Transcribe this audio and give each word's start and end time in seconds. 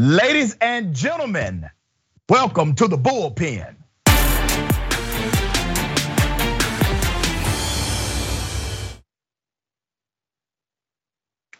Ladies 0.00 0.56
and 0.60 0.94
gentlemen, 0.94 1.68
welcome 2.28 2.76
to 2.76 2.86
the 2.86 2.96
bullpen. 2.96 3.74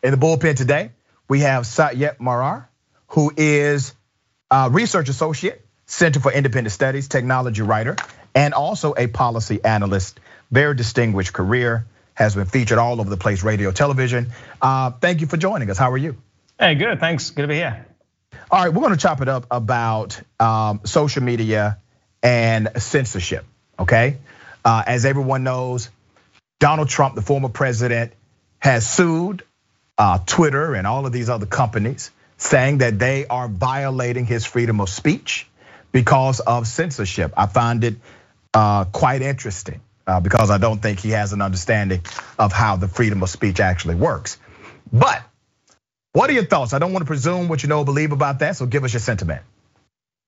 In 0.05 0.13
the 0.13 0.17
bullpen 0.17 0.55
today, 0.55 0.93
we 1.27 1.41
have 1.41 1.65
Satyajeet 1.65 2.21
Marar, 2.21 2.69
who 3.09 3.33
is 3.37 3.93
a 4.53 4.71
research 4.71 5.09
associate, 5.09 5.67
Center 5.87 6.21
for 6.21 6.31
Independent 6.31 6.71
Studies, 6.71 7.09
technology 7.09 7.63
writer, 7.63 7.97
and 8.37 8.55
also 8.55 8.95
a 8.97 9.09
policy 9.09 9.65
analyst. 9.65 10.21
Very 10.53 10.77
distinguished 10.77 11.33
career, 11.33 11.87
has 12.15 12.37
been 12.37 12.47
featured 12.47 12.79
all 12.79 13.01
over 13.01 13.11
the 13.11 13.17
place, 13.17 13.43
radio, 13.43 13.73
television. 13.73 14.29
Uh, 14.63 14.93
thank 14.93 15.23
you 15.23 15.27
for 15.27 15.37
joining 15.37 15.69
us. 15.71 15.77
How 15.77 15.91
are 15.91 15.99
you? 15.99 16.17
Hey, 16.57 16.77
good. 16.77 17.01
Thanks. 17.01 17.31
Good 17.31 17.43
to 17.43 17.49
be 17.49 17.57
here. 17.57 17.85
All 18.51 18.65
right, 18.65 18.73
we're 18.73 18.81
going 18.81 18.95
to 18.95 18.99
chop 18.99 19.21
it 19.21 19.29
up 19.29 19.47
about 19.51 20.21
um, 20.41 20.81
social 20.85 21.23
media 21.23 21.79
and 22.23 22.71
censorship. 22.79 23.45
Okay, 23.79 24.17
uh, 24.65 24.83
as 24.87 25.05
everyone 25.05 25.45
knows, 25.45 25.91
Donald 26.59 26.89
Trump, 26.89 27.15
the 27.15 27.21
former 27.23 27.51
president, 27.51 28.15
has 28.59 28.89
sued 28.89 29.43
uh, 29.99 30.19
Twitter 30.25 30.75
and 30.75 30.87
all 30.87 31.05
of 31.05 31.13
these 31.13 31.29
other 31.29 31.45
companies, 31.45 32.11
saying 32.39 32.79
that 32.79 32.99
they 32.99 33.27
are 33.27 33.49
violating 33.49 34.25
his 34.25 34.47
freedom 34.47 34.81
of 34.81 34.89
speech 34.89 35.47
because 35.93 36.41
of 36.41 36.67
censorship. 36.67 37.35
I 37.37 37.47
find 37.47 37.85
it 37.85 37.97
uh, 38.55 38.87
quite 38.87 39.21
interesting 39.21 39.83
because 40.23 40.51
I 40.51 40.57
don't 40.57 40.81
think 40.81 41.01
he 41.01 41.11
has 41.11 41.35
an 41.35 41.43
understanding 41.43 42.01
of 42.39 42.51
how 42.53 42.77
the 42.77 42.89
freedom 42.89 43.23
of 43.23 43.29
speech 43.29 43.61
actually 43.61 43.97
works. 43.97 44.39
But 44.91 45.23
what 46.19 46.29
are 46.31 46.33
your 46.33 46.45
thoughts? 46.45 46.73
I 46.73 46.81
don't 46.81 46.93
want 46.93 47.03
to 47.03 47.07
presume 47.07 47.47
what 47.47 47.63
you 47.63 47.69
know 47.69 47.79
or 47.79 47.85
believe 47.85 48.11
about 48.11 48.41
that, 48.41 48.57
so 48.57 48.67
give 48.67 48.83
us 48.83 48.93
your 48.93 48.99
sentiment. 48.99 49.43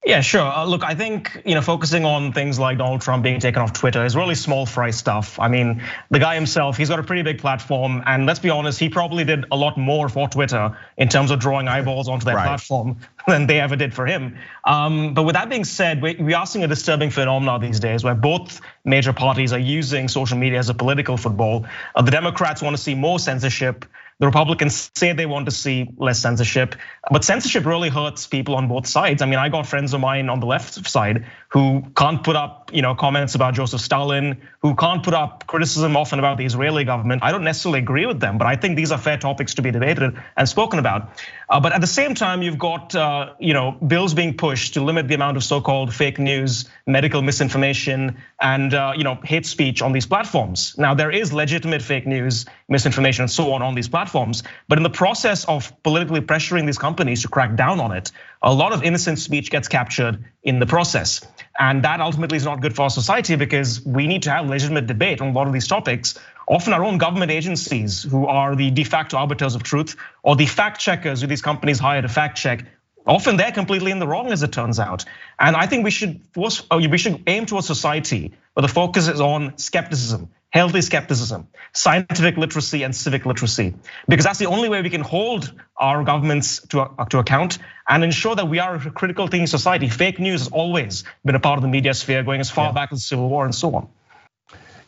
Yeah, 0.07 0.21
sure. 0.21 0.41
Uh, 0.41 0.65
look, 0.65 0.85
I 0.85 0.95
think 0.95 1.43
you 1.45 1.57
know 1.57 1.61
focusing 1.61 2.05
on 2.05 2.33
things 2.33 2.61
like 2.61 2.79
Donald 2.79 3.01
Trump 3.01 3.25
being 3.25 3.41
taken 3.41 3.61
off 3.61 3.73
Twitter 3.73 4.05
is 4.05 4.15
really 4.15 4.37
small 4.37 4.67
fry 4.67 4.93
stuff. 4.93 5.41
I 5.41 5.49
mean, 5.49 5.83
the 6.09 6.21
guy 6.21 6.37
himself, 6.37 6.77
he's 6.77 6.89
got 6.89 7.01
a 7.01 7.03
pretty 7.03 7.23
big 7.23 7.41
platform, 7.41 8.05
and 8.07 8.25
let's 8.25 8.39
be 8.39 8.51
honest, 8.51 8.79
he 8.79 8.89
probably 8.89 9.25
did 9.25 9.47
a 9.51 9.57
lot 9.57 9.77
more 9.77 10.09
for 10.09 10.29
Twitter 10.29 10.79
in 10.97 11.09
terms 11.09 11.33
of 11.33 11.41
drawing 11.41 11.67
eyeballs 11.67 12.09
onto 12.09 12.25
their 12.25 12.37
right. 12.37 12.47
platform 12.47 12.99
than 13.27 13.49
they 13.49 13.59
ever 13.59 13.75
did 13.75 13.93
for 13.93 14.07
him. 14.07 14.39
Um, 14.65 15.13
but 15.13 15.25
with 15.25 15.35
that 15.35 15.51
being 15.51 15.65
said, 15.65 16.01
we 16.01 16.35
are 16.35 16.47
seeing 16.47 16.65
a 16.65 16.69
disturbing 16.69 17.11
phenomenon 17.11 17.61
these 17.61 17.81
days 17.81 18.05
where 18.05 18.15
both 18.15 18.61
major 18.85 19.13
parties 19.13 19.53
are 19.53 19.59
using 19.59 20.07
social 20.07 20.39
media 20.39 20.61
as 20.61 20.69
a 20.69 20.75
political 20.75 21.17
football. 21.17 21.67
Uh, 21.97 22.03
the 22.03 22.13
Democrats 22.13 22.63
want 22.63 22.77
to 22.77 22.83
see 22.83 22.95
more 22.95 23.19
censorship. 23.19 23.85
The 24.21 24.27
Republicans 24.27 24.91
say 24.95 25.15
they 25.15 25.25
want 25.25 25.47
to 25.47 25.51
see 25.51 25.89
less 25.97 26.21
censorship, 26.21 26.77
but 27.11 27.25
censorship 27.25 27.65
really 27.65 27.89
hurts 27.89 28.27
people 28.27 28.55
on 28.55 28.69
both 28.69 28.87
sides. 28.87 29.23
I 29.23 29.27
mean, 29.27 29.39
I 29.39 29.49
got 29.49 29.67
friends 29.67 29.95
of 29.95 30.01
mine 30.01 30.29
on 30.29 30.41
the 30.41 30.47
left 30.47 30.75
side 30.89 31.25
who 31.49 31.83
can't 31.97 32.23
put 32.23 32.37
up, 32.37 32.71
you 32.73 32.83
know, 32.83 32.95
comments 32.95 33.35
about 33.35 33.55
Joseph 33.55 33.81
Stalin, 33.81 34.43
who 34.61 34.75
can't 34.75 35.03
put 35.03 35.15
up 35.15 35.47
criticism 35.47 35.97
often 35.97 36.19
about 36.19 36.37
the 36.37 36.45
Israeli 36.45 36.85
government. 36.85 37.23
I 37.25 37.33
don't 37.33 37.45
necessarily 37.45 37.79
agree 37.79 38.05
with 38.05 38.21
them, 38.21 38.37
but 38.37 38.47
I 38.47 38.57
think 38.57 38.77
these 38.77 38.93
are 38.93 38.99
fair 38.99 39.17
topics 39.17 39.55
to 39.55 39.63
be 39.63 39.71
debated 39.71 40.15
and 40.37 40.47
spoken 40.47 40.79
about. 40.79 41.19
Uh, 41.49 41.59
but 41.59 41.73
at 41.73 41.81
the 41.81 41.87
same 41.87 42.15
time, 42.15 42.43
you've 42.43 42.59
got, 42.59 42.95
uh, 42.95 43.33
you 43.41 43.55
know, 43.55 43.73
bills 43.73 44.13
being 44.13 44.37
pushed 44.37 44.75
to 44.75 44.85
limit 44.85 45.09
the 45.09 45.15
amount 45.15 45.39
of 45.39 45.45
so-called 45.45 45.95
fake 45.95 46.19
news, 46.19 46.69
medical 46.87 47.23
misinformation, 47.23 48.19
and 48.39 48.75
uh, 48.75 48.93
you 48.95 49.03
know, 49.03 49.15
hate 49.25 49.47
speech 49.47 49.81
on 49.81 49.93
these 49.93 50.07
platforms. 50.07 50.77
Now, 50.77 50.95
there 50.95 51.11
is 51.11 51.33
legitimate 51.33 51.81
fake 51.81 52.07
news, 52.07 52.45
misinformation, 52.71 53.25
and 53.25 53.31
so 53.31 53.53
on 53.53 53.61
on 53.61 53.75
these 53.75 53.89
platforms. 53.89 54.43
But 54.69 54.79
in 54.79 54.83
the 54.83 54.91
process 54.91 55.45
of 55.45 55.71
politically 55.83 56.21
pressuring 56.21 56.65
these 56.65 56.79
companies 56.79 57.23
to 57.23 57.29
crack 57.29 57.57
down 57.57 57.81
on 57.81 57.93
it, 57.93 58.13
a 58.43 58.55
lot 58.55 58.73
of 58.73 58.83
innocent 58.83 59.19
speech 59.19 59.51
gets 59.51 59.69
captured 59.69 60.25
in 60.43 60.61
the 60.61 60.67
process. 60.67 61.21
And 61.59 61.83
that 61.85 62.01
ultimately 62.01 62.37
is 62.37 62.45
not 62.45 62.63
good 62.63 62.75
for 62.75 62.83
our 62.83 62.91
society 62.91 63.37
because 63.37 63.85
we 63.85 64.07
need 64.07 64.23
to 64.23 64.31
have 64.31 64.49
legitimate 64.49 64.87
debate 64.87 65.21
on 65.21 65.29
a 65.29 65.33
lot 65.33 65.47
of 65.47 65.53
these 65.53 65.67
topics. 65.67 66.19
Often 66.49 66.73
our 66.73 66.85
own 66.85 66.99
government 66.99 67.31
agencies, 67.31 68.03
who 68.03 68.27
are 68.27 68.57
the 68.57 68.71
de 68.71 68.85
facto 68.85 69.19
arbiters 69.19 69.55
of 69.55 69.63
truth, 69.63 69.97
or 70.23 70.37
the 70.37 70.47
fact 70.47 70.81
checkers 70.81 71.21
who 71.21 71.27
these 71.27 71.43
companies 71.43 71.79
hire 71.79 72.01
to 72.01 72.09
fact 72.09 72.39
check, 72.39 72.65
often 73.07 73.37
they're 73.37 73.53
completely 73.53 73.91
in 73.91 73.99
the 73.99 74.07
wrong 74.07 74.33
as 74.33 74.43
it 74.43 74.53
turns 74.53 74.79
out. 74.79 75.05
And 75.39 75.57
I 75.57 75.67
think 75.67 75.85
we 75.85 75.91
should 75.91 76.21
force, 76.33 76.63
uh, 76.71 76.81
we 76.91 76.99
should 76.99 77.23
aim 77.27 77.47
towards 77.47 77.69
a 77.69 77.75
society 77.75 78.33
where 78.55 78.63
the 78.63 78.69
focus 78.69 79.09
is 79.09 79.21
on 79.21 79.59
skepticism, 79.59 80.31
healthy 80.51 80.81
skepticism, 80.81 81.49
scientific 81.73 82.37
literacy, 82.37 82.83
and 82.83 82.95
civic 82.95 83.25
literacy. 83.25 83.75
Because 84.09 84.25
that's 84.25 84.39
the 84.39 84.47
only 84.47 84.69
way 84.69 84.83
we 84.83 84.91
can 84.91 85.01
hold 85.01 85.53
our 85.77 86.05
governments 86.05 86.61
to, 86.69 86.91
to 87.11 87.19
account 87.19 87.59
and 87.89 88.05
ensure 88.05 88.35
that 88.35 88.49
we 88.49 88.59
are 88.59 88.75
a 88.75 88.91
critical 88.91 89.29
thinking 89.29 89.47
society. 89.47 89.89
Fake 89.89 90.19
news 90.19 90.43
has 90.43 90.49
always 90.49 91.05
been 91.25 91.35
a 91.35 91.41
part 91.41 91.59
of 91.59 91.63
the 91.63 91.69
media 91.69 91.95
sphere, 91.95 92.23
going 92.23 92.41
as 92.41 92.51
far 92.51 92.67
yeah. 92.67 92.73
back 92.73 92.93
as 92.93 92.99
the 92.99 93.05
Civil 93.05 93.29
War 93.29 93.45
and 93.45 93.55
so 93.55 93.75
on. 93.75 93.89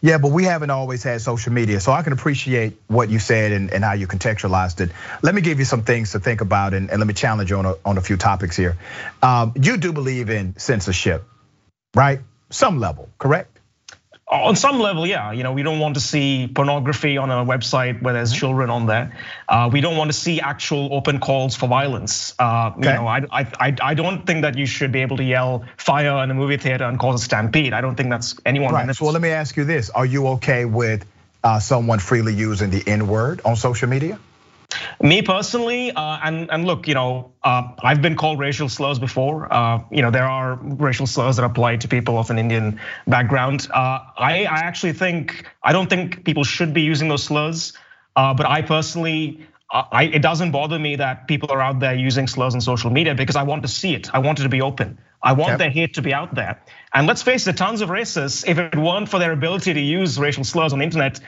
Yeah, 0.04 0.18
but 0.18 0.32
we 0.32 0.42
haven't 0.42 0.70
always 0.70 1.04
had 1.04 1.20
social 1.20 1.52
media, 1.52 1.78
so 1.78 1.92
I 1.92 2.02
can 2.02 2.12
appreciate 2.12 2.76
what 2.88 3.08
you 3.08 3.20
said 3.20 3.52
and, 3.52 3.72
and 3.72 3.84
how 3.84 3.92
you 3.92 4.08
contextualized 4.08 4.80
it. 4.80 4.90
Let 5.22 5.32
me 5.32 5.42
give 5.42 5.60
you 5.60 5.64
some 5.64 5.84
things 5.84 6.10
to 6.10 6.18
think 6.18 6.40
about, 6.40 6.74
and, 6.74 6.90
and 6.90 6.98
let 6.98 7.06
me 7.06 7.14
challenge 7.14 7.50
you 7.50 7.58
on 7.58 7.66
a, 7.66 7.74
on 7.84 7.98
a 7.98 8.00
few 8.00 8.16
topics 8.16 8.56
here. 8.56 8.76
Um, 9.22 9.52
you 9.54 9.76
do 9.76 9.92
believe 9.92 10.28
in 10.28 10.58
censorship, 10.58 11.22
right? 11.94 12.18
Some 12.50 12.80
level, 12.80 13.10
correct? 13.16 13.60
On 14.32 14.56
some 14.56 14.80
level, 14.80 15.06
yeah, 15.06 15.32
you 15.32 15.42
know, 15.42 15.52
we 15.52 15.62
don't 15.62 15.78
want 15.78 15.94
to 15.94 16.00
see 16.00 16.48
pornography 16.52 17.18
on 17.18 17.30
a 17.30 17.44
website 17.44 18.00
where 18.02 18.14
there's 18.14 18.30
mm-hmm. 18.30 18.38
children 18.38 18.70
on 18.70 18.86
there. 18.86 19.16
Uh, 19.48 19.68
we 19.72 19.80
don't 19.80 19.96
want 19.96 20.10
to 20.10 20.16
see 20.16 20.40
actual 20.40 20.88
open 20.92 21.20
calls 21.20 21.54
for 21.54 21.68
violence. 21.68 22.34
Uh, 22.38 22.72
okay. 22.76 22.90
You 22.90 22.94
know, 22.96 23.06
I, 23.06 23.26
I, 23.30 23.76
I 23.82 23.94
don't 23.94 24.26
think 24.26 24.42
that 24.42 24.56
you 24.56 24.66
should 24.66 24.90
be 24.90 25.00
able 25.00 25.18
to 25.18 25.24
yell 25.24 25.64
fire 25.76 26.22
in 26.24 26.30
a 26.30 26.34
movie 26.34 26.56
theater 26.56 26.84
and 26.84 26.98
cause 26.98 27.20
a 27.20 27.24
stampede. 27.24 27.72
I 27.72 27.80
don't 27.80 27.94
think 27.94 28.10
that's 28.10 28.36
anyone. 28.46 28.72
Right. 28.72 28.94
So 28.94 29.04
well, 29.04 29.12
let 29.12 29.22
me 29.22 29.30
ask 29.30 29.56
you 29.56 29.64
this: 29.64 29.90
Are 29.90 30.06
you 30.06 30.26
okay 30.28 30.64
with 30.64 31.04
uh, 31.44 31.60
someone 31.60 31.98
freely 31.98 32.34
using 32.34 32.70
the 32.70 32.82
N 32.86 33.08
word 33.08 33.42
on 33.44 33.56
social 33.56 33.88
media? 33.88 34.18
Me 35.02 35.22
personally, 35.22 35.90
uh, 35.92 36.18
and 36.22 36.50
and 36.50 36.66
look, 36.66 36.88
you 36.88 36.94
know, 36.94 37.32
uh, 37.42 37.68
I've 37.82 38.02
been 38.02 38.16
called 38.16 38.38
racial 38.38 38.68
slurs 38.68 38.98
before. 38.98 39.52
Uh, 39.52 39.82
you 39.90 40.02
know, 40.02 40.10
there 40.10 40.26
are 40.26 40.54
racial 40.62 41.06
slurs 41.06 41.36
that 41.36 41.44
apply 41.44 41.76
to 41.76 41.88
people 41.88 42.18
of 42.18 42.30
an 42.30 42.38
Indian 42.38 42.80
background. 43.06 43.68
I 43.72 44.46
I 44.48 44.60
actually 44.60 44.92
think 44.92 45.46
I 45.62 45.72
don't 45.72 45.90
think 45.90 46.24
people 46.24 46.44
should 46.44 46.72
be 46.72 46.82
using 46.82 47.08
those 47.08 47.24
slurs, 47.24 47.72
but 48.14 48.46
I 48.46 48.62
personally. 48.62 49.46
I, 49.74 50.02
it 50.02 50.20
doesn't 50.20 50.50
bother 50.50 50.78
me 50.78 50.96
that 50.96 51.26
people 51.26 51.50
are 51.50 51.62
out 51.62 51.80
there 51.80 51.94
using 51.94 52.26
slurs 52.26 52.54
on 52.54 52.60
social 52.60 52.90
media 52.90 53.14
because 53.14 53.36
I 53.36 53.42
want 53.42 53.62
to 53.62 53.68
see 53.68 53.94
it. 53.94 54.14
I 54.14 54.18
want 54.18 54.38
it 54.38 54.42
to 54.42 54.50
be 54.50 54.60
open. 54.60 54.98
I 55.22 55.32
want 55.32 55.56
their 55.56 55.70
hate 55.70 55.94
to 55.94 56.02
be 56.02 56.12
out 56.12 56.34
there. 56.34 56.60
And 56.92 57.06
let's 57.06 57.22
face 57.22 57.46
it, 57.46 57.56
tons 57.56 57.80
of 57.80 57.88
racists, 57.88 58.46
if 58.46 58.58
it 58.58 58.76
weren't 58.76 59.08
for 59.08 59.18
their 59.18 59.32
ability 59.32 59.72
to 59.72 59.80
use 59.80 60.18
racial 60.18 60.44
slurs 60.44 60.74
on 60.74 60.80
the 60.80 60.84
internet, 60.84 61.20
uh, 61.20 61.24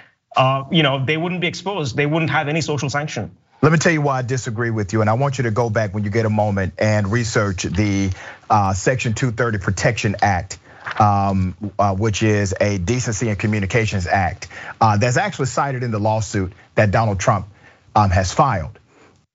you 0.70 0.82
know, 0.82 1.04
they 1.04 1.16
wouldn't 1.16 1.40
be 1.40 1.46
exposed. 1.46 1.96
They 1.96 2.06
wouldn't 2.06 2.30
have 2.30 2.48
any 2.48 2.60
social 2.60 2.90
sanction. 2.90 3.36
Let 3.62 3.72
me 3.72 3.78
tell 3.78 3.92
you 3.92 4.02
why 4.02 4.18
I 4.18 4.22
disagree 4.22 4.70
with 4.70 4.92
you, 4.92 5.00
and 5.00 5.08
I 5.08 5.14
want 5.14 5.38
you 5.38 5.44
to 5.44 5.50
go 5.50 5.70
back 5.70 5.94
when 5.94 6.04
you 6.04 6.10
get 6.10 6.26
a 6.26 6.30
moment 6.30 6.74
and 6.78 7.10
research 7.10 7.62
the 7.62 8.10
uh, 8.50 8.74
Section 8.74 9.14
230 9.14 9.58
Protection 9.58 10.16
Act. 10.20 10.58
Um, 10.98 11.56
uh, 11.78 11.94
which 11.94 12.22
is 12.22 12.54
a 12.60 12.76
Decency 12.76 13.30
and 13.30 13.38
Communications 13.38 14.06
Act 14.06 14.48
uh, 14.82 14.98
that's 14.98 15.16
actually 15.16 15.46
cited 15.46 15.82
in 15.82 15.90
the 15.90 15.98
lawsuit 15.98 16.52
that 16.74 16.90
Donald 16.90 17.18
Trump 17.18 17.48
um, 17.96 18.10
has 18.10 18.34
filed. 18.34 18.78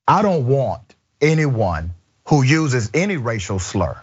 I 0.07 0.21
don't 0.21 0.45
want 0.45 0.83
anyone 1.19 1.95
who 2.27 2.43
uses 2.43 2.91
any 2.93 3.17
racial 3.17 3.57
slur 3.57 3.99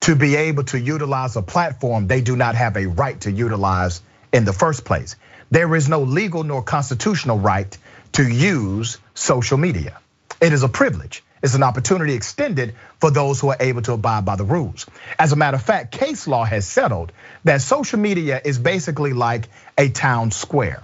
to 0.00 0.16
be 0.16 0.34
able 0.34 0.64
to 0.64 0.78
utilize 0.78 1.36
a 1.36 1.42
platform 1.42 2.08
they 2.08 2.20
do 2.20 2.34
not 2.34 2.56
have 2.56 2.76
a 2.76 2.86
right 2.86 3.20
to 3.20 3.30
utilize 3.30 4.02
in 4.32 4.44
the 4.44 4.52
first 4.52 4.84
place. 4.84 5.14
There 5.50 5.74
is 5.74 5.88
no 5.88 6.02
legal 6.02 6.44
nor 6.44 6.62
constitutional 6.62 7.38
right 7.38 7.76
to 8.12 8.28
use 8.28 8.98
social 9.14 9.58
media. 9.58 9.98
It 10.40 10.52
is 10.52 10.62
a 10.62 10.68
privilege. 10.68 11.24
It's 11.42 11.54
an 11.54 11.62
opportunity 11.62 12.14
extended 12.14 12.74
for 13.00 13.10
those 13.10 13.40
who 13.40 13.48
are 13.48 13.56
able 13.58 13.82
to 13.82 13.94
abide 13.94 14.24
by 14.24 14.36
the 14.36 14.44
rules. 14.44 14.86
As 15.18 15.32
a 15.32 15.36
matter 15.36 15.56
of 15.56 15.62
fact, 15.62 15.92
case 15.92 16.28
law 16.28 16.44
has 16.44 16.66
settled 16.66 17.12
that 17.44 17.62
social 17.62 17.98
media 17.98 18.40
is 18.44 18.58
basically 18.58 19.12
like 19.12 19.48
a 19.78 19.88
town 19.88 20.30
square. 20.30 20.82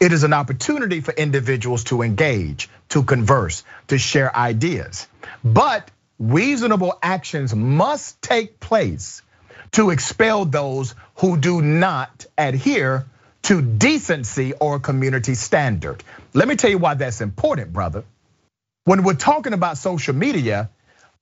It 0.00 0.12
is 0.12 0.24
an 0.24 0.32
opportunity 0.32 1.00
for 1.00 1.12
individuals 1.12 1.84
to 1.84 2.02
engage, 2.02 2.68
to 2.90 3.02
converse, 3.02 3.64
to 3.88 3.98
share 3.98 4.34
ideas. 4.34 5.06
But 5.44 5.90
reasonable 6.18 6.98
actions 7.02 7.54
must 7.54 8.20
take 8.22 8.60
place 8.60 9.22
to 9.72 9.90
expel 9.90 10.44
those 10.44 10.94
who 11.16 11.36
do 11.36 11.60
not 11.60 12.26
adhere 12.36 13.06
to 13.42 13.62
decency 13.62 14.52
or 14.52 14.78
community 14.78 15.34
standard. 15.34 16.02
Let 16.34 16.48
me 16.48 16.56
tell 16.56 16.70
you 16.70 16.78
why 16.78 16.94
that's 16.94 17.20
important, 17.20 17.72
brother. 17.72 18.04
When 18.84 19.02
we're 19.02 19.14
talking 19.14 19.52
about 19.52 19.78
social 19.78 20.14
media, 20.14 20.70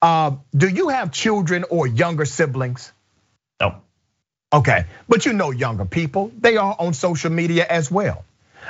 uh, 0.02 0.32
do 0.54 0.68
you 0.68 0.88
have 0.88 1.12
children 1.12 1.64
or 1.68 1.86
younger 1.86 2.24
siblings? 2.24 2.92
No. 3.60 3.76
Okay, 4.52 4.86
but 5.08 5.26
you 5.26 5.32
know 5.32 5.50
younger 5.50 5.84
people, 5.84 6.30
they 6.38 6.56
are 6.56 6.76
on 6.78 6.94
social 6.94 7.30
media 7.30 7.66
as 7.68 7.90
well. 7.90 8.24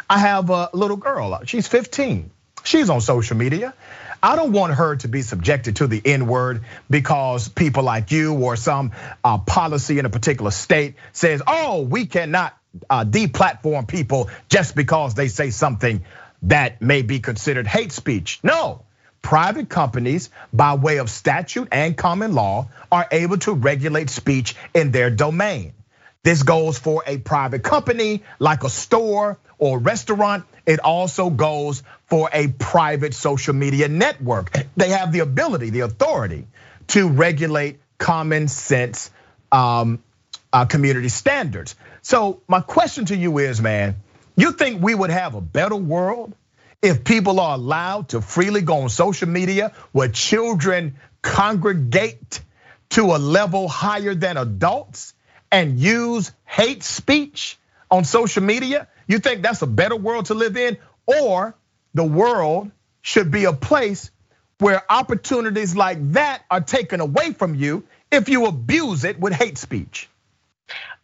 I 0.09 0.19
have 0.19 0.51
a 0.51 0.71
little 0.73 0.97
girl, 0.97 1.41
she's 1.45 1.69
15. 1.69 2.31
She's 2.65 2.91
on 2.91 3.01
social 3.01 3.37
media. 3.37 3.75
I 4.23 4.35
don't 4.35 4.53
want 4.53 4.75
her 4.75 4.97
to 4.97 5.09
be 5.09 5.23
subjected 5.23 5.77
to 5.77 5.87
the 5.87 6.01
N 6.05 6.27
word 6.27 6.65
because 6.91 7.49
people 7.49 7.85
like 7.85 8.11
you 8.11 8.35
or 8.35 8.57
some 8.57 8.93
uh, 9.23 9.39
policy 9.39 9.99
in 9.99 10.07
a 10.07 10.11
particular 10.11 10.51
state 10.51 10.95
says, 11.13 11.43
oh, 11.47 11.83
we 11.83 12.07
cannot 12.07 12.57
deplatform 12.91 13.89
people 13.89 14.31
just 14.49 14.75
because 14.75 15.15
they 15.15 15.29
say 15.29 15.51
something 15.51 16.05
that 16.43 16.83
may 16.83 17.03
be 17.03 17.21
considered 17.21 17.67
hate 17.67 17.93
speech. 17.93 18.41
No, 18.43 18.83
private 19.23 19.69
companies, 19.69 20.31
by 20.53 20.75
way 20.75 20.99
of 20.99 21.11
statute 21.11 21.69
and 21.73 21.97
common 21.97 22.35
law, 22.35 22.69
are 22.93 23.07
able 23.11 23.39
to 23.39 23.53
regulate 23.53 24.11
speech 24.11 24.55
in 24.75 24.93
their 24.93 25.11
domain. 25.11 25.73
This 26.23 26.43
goes 26.43 26.79
for 26.79 27.05
a 27.07 27.19
private 27.19 27.63
company 27.63 28.23
like 28.39 28.65
a 28.65 28.69
store 28.69 29.39
or 29.59 29.79
restaurant. 29.79 30.45
It 30.67 30.81
also 30.81 31.31
goes 31.31 31.83
for 32.07 32.29
a 32.33 32.49
private 32.49 33.15
social 33.15 33.55
media 33.55 33.89
network. 33.89 34.51
They 34.77 34.91
have 34.91 35.13
the 35.13 35.21
ability, 35.21 35.71
the 35.71 35.81
authority 35.81 36.47
to 36.89 37.09
regulate 37.09 37.81
common 37.99 38.49
sense 38.49 39.11
um, 39.53 40.03
uh, 40.53 40.65
community 40.65 41.09
standards. 41.09 41.77
So 42.07 42.41
my 42.47 42.61
question 42.61 43.07
to 43.07 43.17
you 43.17 43.39
is, 43.39 43.61
man, 43.61 43.97
you 44.37 44.53
think 44.53 44.81
we 44.81 44.95
would 44.95 45.11
have 45.11 45.35
a 45.35 45.41
better 45.41 45.75
world 45.75 46.37
if 46.81 47.03
people 47.03 47.41
are 47.41 47.57
allowed 47.57 48.11
to 48.11 48.21
freely 48.21 48.63
go 48.63 48.83
on 48.83 48.91
social 48.91 49.29
media 49.29 49.73
where 49.91 50.07
children 50.07 50.99
congregate 51.21 52.41
to 52.91 53.07
a 53.07 53.19
level 53.19 53.67
higher 53.67 54.15
than 54.15 54.37
adults? 54.37 55.15
and 55.51 55.81
use 55.81 56.31
hate 56.45 56.85
speech 56.85 57.59
on 57.91 58.05
social 58.05 58.43
media, 58.43 58.87
you 59.09 59.19
think 59.19 59.43
that's 59.43 59.63
a 59.63 59.67
better 59.67 59.97
world 59.97 60.27
to 60.27 60.35
live 60.35 60.57
in? 60.57 60.79
Or 61.07 61.57
the 61.93 62.05
world 62.05 62.71
should 63.03 63.33
be 63.33 63.47
a 63.47 63.53
place 63.53 64.13
where 64.59 64.81
opportunities 64.89 65.75
like 65.75 65.99
that 66.13 66.45
are 66.49 66.61
taken 66.61 67.01
away 67.01 67.33
from 67.33 67.57
you 67.57 67.83
if 68.13 68.29
you 68.29 68.47
abuse 68.47 69.03
it 69.03 69.19
with 69.19 69.33
hate 69.33 69.59
speech? 69.59 70.09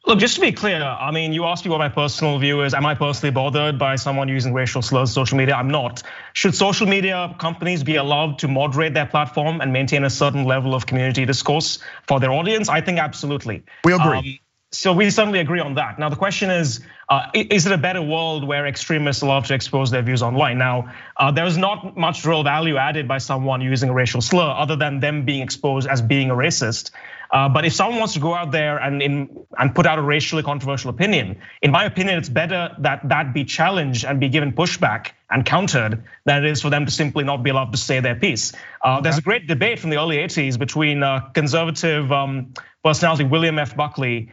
Look, 0.04 0.18
just 0.18 0.34
to 0.34 0.40
be 0.40 0.50
clear, 0.50 0.82
I 0.82 1.12
mean, 1.12 1.32
you 1.32 1.44
asked 1.44 1.64
me 1.64 1.70
what 1.70 1.78
my 1.78 1.88
personal 1.88 2.36
view 2.40 2.62
is. 2.62 2.74
Am 2.74 2.84
I 2.84 2.94
personally 2.94 3.32
bothered 3.32 3.78
by 3.78 3.94
someone 3.94 4.26
using 4.28 4.52
racial 4.52 4.82
slurs 4.82 5.10
on 5.10 5.14
social 5.14 5.38
media? 5.38 5.54
I'm 5.54 5.68
not. 5.68 6.02
Should 6.32 6.56
social 6.56 6.88
media 6.88 7.36
companies 7.38 7.84
be 7.84 7.94
allowed 7.94 8.40
to 8.40 8.48
moderate 8.48 8.94
their 8.94 9.06
platform 9.06 9.60
and 9.60 9.72
maintain 9.72 10.02
a 10.02 10.10
certain 10.10 10.44
level 10.44 10.74
of 10.74 10.86
community 10.86 11.24
discourse 11.24 11.78
for 12.08 12.18
their 12.18 12.32
audience? 12.32 12.68
I 12.68 12.80
think 12.80 12.98
absolutely. 12.98 13.62
We 13.84 13.92
agree. 13.92 14.18
Um, 14.18 14.38
so 14.72 14.92
we 14.94 15.10
certainly 15.10 15.38
agree 15.38 15.60
on 15.60 15.74
that. 15.74 15.98
Now 15.98 16.08
the 16.08 16.16
question 16.16 16.50
is, 16.50 16.80
uh, 17.08 17.26
is 17.34 17.66
it 17.66 17.72
a 17.72 17.78
better 17.78 18.00
world 18.00 18.42
where 18.42 18.66
extremists 18.66 19.22
love 19.22 19.46
to 19.48 19.54
expose 19.54 19.90
their 19.90 20.00
views 20.00 20.22
online? 20.22 20.56
Now 20.56 20.92
uh, 21.16 21.30
there's 21.30 21.58
not 21.58 21.96
much 21.96 22.24
real 22.24 22.42
value 22.42 22.78
added 22.78 23.06
by 23.06 23.18
someone 23.18 23.60
using 23.60 23.90
a 23.90 23.92
racial 23.92 24.22
slur, 24.22 24.50
other 24.50 24.74
than 24.74 25.00
them 25.00 25.26
being 25.26 25.42
exposed 25.42 25.86
as 25.86 26.00
being 26.00 26.30
a 26.30 26.34
racist. 26.34 26.90
Uh, 27.32 27.48
but 27.48 27.64
if 27.64 27.72
someone 27.72 27.98
wants 27.98 28.12
to 28.12 28.20
go 28.20 28.34
out 28.34 28.50
there 28.50 28.76
and 28.76 29.00
in, 29.00 29.46
and 29.58 29.74
put 29.74 29.86
out 29.86 29.98
a 29.98 30.02
racially 30.02 30.42
controversial 30.42 30.90
opinion, 30.90 31.40
in 31.62 31.70
my 31.70 31.84
opinion, 31.84 32.18
it's 32.18 32.28
better 32.28 32.76
that 32.78 33.08
that 33.08 33.32
be 33.32 33.42
challenged 33.44 34.04
and 34.04 34.20
be 34.20 34.28
given 34.28 34.52
pushback 34.52 35.12
and 35.30 35.46
countered 35.46 36.04
than 36.26 36.44
it 36.44 36.50
is 36.50 36.60
for 36.60 36.68
them 36.68 36.84
to 36.84 36.92
simply 36.92 37.24
not 37.24 37.42
be 37.42 37.48
allowed 37.48 37.72
to 37.72 37.78
say 37.78 38.00
their 38.00 38.14
piece. 38.14 38.52
Uh, 38.82 39.00
there's 39.00 39.16
a 39.16 39.22
great 39.22 39.46
debate 39.46 39.78
from 39.78 39.88
the 39.88 39.96
early 39.96 40.18
80s 40.18 40.58
between 40.58 41.02
uh, 41.02 41.20
conservative 41.32 42.12
um, 42.12 42.52
personality 42.84 43.24
William 43.24 43.58
F. 43.58 43.74
Buckley 43.74 44.30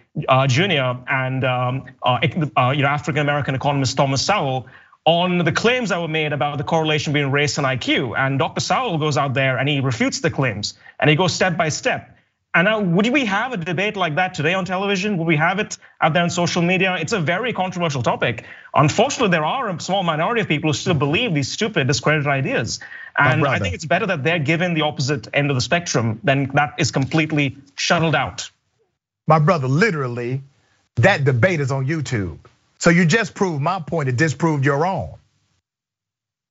Jr. 0.48 1.00
and 1.08 1.46
um, 1.46 1.86
you 2.26 2.52
know 2.82 2.90
African 2.90 3.22
American 3.22 3.56
economist 3.56 3.96
Thomas 3.96 4.22
Sowell 4.22 4.68
on 5.06 5.38
the 5.40 5.52
claims 5.54 5.90
that 5.90 6.02
were 6.02 6.10
made 6.10 6.34
about 6.34 6.58
the 6.58 6.64
correlation 6.64 7.14
between 7.14 7.32
race 7.32 7.58
and 7.58 7.66
IQ. 7.66 8.18
And 8.18 8.38
Dr. 8.38 8.60
Sowell 8.60 8.98
goes 8.98 9.18
out 9.18 9.34
there 9.34 9.58
and 9.58 9.70
he 9.70 9.80
refutes 9.80 10.20
the 10.20 10.30
claims 10.30 10.74
and 11.00 11.10
he 11.10 11.16
goes 11.16 11.34
step 11.34 11.56
by 11.56 11.70
step. 11.70 12.18
And 12.56 12.66
now, 12.66 12.82
would 12.82 13.08
we 13.10 13.26
have 13.26 13.54
a 13.54 13.58
debate 13.58 13.96
like 13.96 14.16
that 14.16 14.34
today 14.34 14.56
on 14.56 14.66
television? 14.66 15.18
Would 15.20 15.28
we 15.28 15.36
have 15.36 15.60
it 15.60 15.78
out 16.02 16.14
there 16.14 16.24
on 16.24 16.32
social 16.32 16.64
media? 16.64 16.98
It's 17.00 17.14
a 17.14 17.20
very 17.20 17.54
controversial 17.54 18.02
topic. 18.02 18.46
Unfortunately, 18.74 19.30
there 19.30 19.46
are 19.46 19.70
a 19.70 19.80
small 19.80 20.02
minority 20.02 20.42
of 20.42 20.48
people 20.48 20.72
who 20.72 20.74
still 20.74 20.96
believe 20.96 21.36
these 21.36 21.52
stupid, 21.52 21.86
discredited 21.86 22.26
ideas. 22.26 22.80
And 23.16 23.46
I 23.46 23.60
think 23.60 23.76
it's 23.76 23.86
better 23.86 24.08
that 24.08 24.24
they're 24.24 24.40
given 24.40 24.74
the 24.74 24.82
opposite 24.82 25.28
end 25.32 25.52
of 25.52 25.58
the 25.58 25.62
spectrum 25.62 26.20
than 26.24 26.50
that 26.56 26.76
is 26.80 26.90
completely 26.90 27.58
shuttled 27.76 28.16
out. 28.16 28.50
My 29.28 29.38
brother, 29.38 29.68
literally, 29.68 30.42
that 30.96 31.26
debate 31.26 31.60
is 31.60 31.72
on 31.72 31.86
YouTube. 31.86 32.40
So 32.80 32.90
you 32.90 33.06
just 33.06 33.36
proved 33.36 33.62
my 33.62 33.80
point, 33.80 34.10
it 34.10 34.16
disproved 34.16 34.66
your 34.66 34.88
own. 34.88 35.16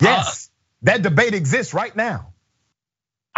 Yes, 0.00 0.48
uh, 0.48 0.92
that 0.92 1.02
debate 1.02 1.34
exists 1.34 1.74
right 1.74 1.94
now. 1.96 2.32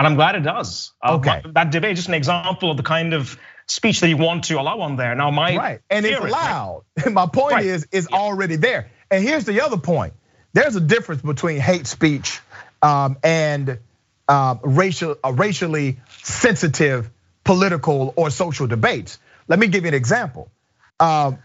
And 0.00 0.06
I'm 0.06 0.14
glad 0.14 0.35
it 0.35 0.41
does. 0.41 0.94
Uh, 1.02 1.17
okay. 1.17 1.43
That 1.52 1.70
debate 1.70 1.93
is 1.93 1.99
just 1.99 2.08
an 2.08 2.14
example 2.14 2.70
of 2.70 2.79
the 2.79 2.82
kind 2.82 3.12
of 3.12 3.38
speech 3.67 4.00
that 4.00 4.08
you 4.08 4.17
want 4.17 4.44
to 4.44 4.58
allow 4.58 4.81
on 4.81 4.97
there. 4.97 5.14
Now, 5.14 5.31
my 5.31 5.55
right, 5.55 5.81
and 5.91 6.06
it's 6.06 6.19
allowed. 6.19 6.85
My 7.12 7.26
point 7.26 7.52
right. 7.52 7.67
is, 7.67 7.87
it's 7.93 8.08
yeah. 8.11 8.17
already 8.17 8.56
there. 8.56 8.91
And 9.11 9.23
here's 9.23 9.44
the 9.44 9.61
other 9.61 9.76
point: 9.76 10.14
there's 10.55 10.75
a 10.75 10.81
difference 10.81 11.20
between 11.20 11.58
hate 11.58 11.87
speech 11.87 12.41
um, 12.81 13.19
and 13.23 13.79
uh, 14.26 14.55
racial, 14.62 15.17
uh, 15.23 15.35
racially 15.35 15.99
sensitive 16.23 17.11
political 17.44 18.14
or 18.17 18.31
social 18.31 18.67
debates. 18.67 19.19
Let 19.49 19.58
me 19.58 19.67
give 19.67 19.85
you 19.85 19.88
an 19.88 19.94
example. 19.94 20.50
Um, 20.99 21.41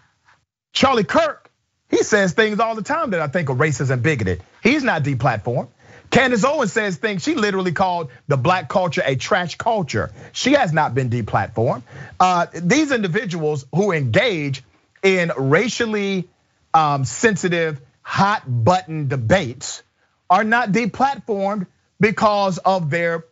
Charlie 0.71 1.03
Kirk, 1.03 1.51
he 1.89 2.03
says 2.03 2.31
things 2.31 2.61
all 2.61 2.75
the 2.75 2.83
time 2.83 3.09
that 3.09 3.19
I 3.19 3.27
think 3.27 3.49
are 3.49 3.55
racist 3.55 3.89
and 3.89 4.01
bigoted. 4.01 4.41
He's 4.63 4.81
not 4.81 5.03
deplatformed. 5.03 5.67
Candace 6.15 6.45
Owens 6.45 6.71
says 6.71 6.95
things 6.95 7.23
she 7.23 7.35
literally 7.35 7.73
called 7.73 8.09
the 8.29 8.37
black 8.37 8.69
culture 8.69 9.01
a 9.05 9.17
trash 9.17 9.55
culture. 9.57 10.13
She 10.31 10.53
has 10.53 10.71
not 10.71 10.95
been 10.95 11.09
deplatformed. 11.09 11.83
Uh, 12.17 12.45
these 12.53 12.93
individuals 12.93 13.65
who 13.75 13.91
engage 13.91 14.63
in 15.03 15.33
racially 15.37 16.29
um, 16.73 17.03
sensitive, 17.03 17.81
hot 18.01 18.43
button 18.47 19.09
debates 19.09 19.83
are 20.29 20.45
not 20.45 20.71
deplatformed 20.71 21.67
because 21.99 22.59
of 22.59 22.89
their 22.89 23.25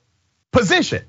position. 0.52 1.06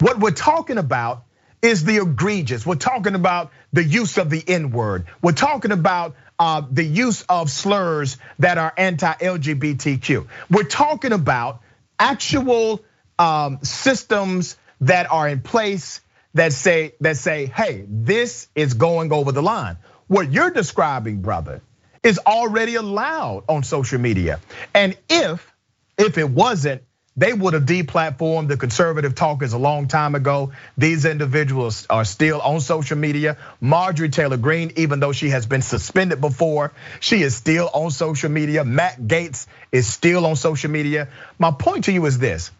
What 0.00 0.18
we're 0.18 0.30
talking 0.30 0.78
about 0.78 1.24
is 1.64 1.82
the 1.82 1.96
egregious. 1.96 2.66
We're 2.66 2.74
talking 2.74 3.14
about 3.14 3.50
the 3.72 3.82
use 3.82 4.18
of 4.18 4.28
the 4.28 4.44
N 4.46 4.70
word. 4.70 5.06
We're 5.22 5.32
talking 5.32 5.72
about 5.72 6.14
uh, 6.38 6.62
the 6.70 6.84
use 6.84 7.22
of 7.22 7.50
slurs 7.50 8.18
that 8.38 8.58
are 8.58 8.72
anti-LGBTQ. 8.76 10.26
We're 10.50 10.64
talking 10.64 11.12
about 11.12 11.62
actual 11.98 12.84
um, 13.18 13.60
systems 13.62 14.58
that 14.82 15.10
are 15.10 15.26
in 15.26 15.40
place 15.40 16.02
that 16.34 16.52
say 16.52 16.96
that 17.00 17.16
say, 17.16 17.46
hey, 17.46 17.86
this 17.88 18.48
is 18.54 18.74
going 18.74 19.10
over 19.10 19.32
the 19.32 19.42
line. 19.42 19.78
What 20.06 20.30
you're 20.30 20.50
describing, 20.50 21.22
brother, 21.22 21.62
is 22.02 22.18
already 22.26 22.74
allowed 22.74 23.44
on 23.48 23.62
social 23.62 23.98
media. 23.98 24.38
And 24.74 24.98
if 25.08 25.50
if 25.96 26.18
it 26.18 26.28
wasn't, 26.28 26.82
they 27.16 27.32
would 27.32 27.54
have 27.54 27.64
deplatformed 27.64 28.48
the 28.48 28.56
conservative 28.56 29.14
talkers 29.14 29.52
a 29.52 29.58
long 29.58 29.86
time 29.86 30.14
ago. 30.14 30.52
These 30.76 31.04
individuals 31.04 31.86
are 31.88 32.04
still 32.04 32.40
on 32.40 32.60
social 32.60 32.98
media. 32.98 33.36
Marjorie 33.60 34.08
Taylor 34.08 34.36
Greene, 34.36 34.72
even 34.76 34.98
though 34.98 35.12
she 35.12 35.30
has 35.30 35.46
been 35.46 35.62
suspended 35.62 36.20
before, 36.20 36.72
she 36.98 37.22
is 37.22 37.36
still 37.36 37.70
on 37.72 37.92
social 37.92 38.30
media. 38.30 38.64
Matt 38.64 39.00
Gaetz 39.00 39.46
is 39.70 39.86
still 39.86 40.26
on 40.26 40.34
social 40.34 40.70
media. 40.70 41.08
My 41.38 41.52
point 41.52 41.84
to 41.84 41.92
you 41.92 42.04
is 42.06 42.18
this. 42.18 42.50